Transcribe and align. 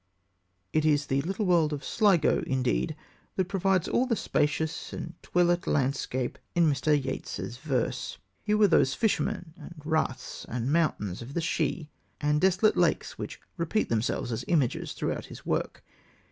It 0.73 0.83
is 0.83 1.05
the 1.05 1.21
little 1.21 1.45
world 1.45 1.71
of 1.71 1.85
Sligo, 1.85 2.41
indeed, 2.47 2.95
that 3.35 3.45
provides 3.47 3.87
all 3.87 4.07
the 4.07 4.15
spacious 4.15 4.91
and 4.91 5.13
twilit 5.21 5.67
landscape 5.67 6.39
in 6.55 6.67
Mr. 6.67 6.87
Yeats's 6.97 7.57
verse. 7.57 8.17
Here 8.41 8.57
were 8.57 8.67
those 8.67 8.95
fishermen 8.95 9.53
and 9.57 9.79
raths 9.85 10.43
and 10.49 10.73
mountains 10.73 11.21
of 11.21 11.35
the 11.35 11.39
Sidhe 11.39 11.87
and 12.19 12.41
desolate 12.41 12.77
lakes 12.77 13.19
which 13.19 13.39
repeat 13.57 13.89
themselves 13.89 14.31
as 14.31 14.43
images 14.47 14.93
through 14.93 15.15
his 15.17 15.45
work. 15.45 15.83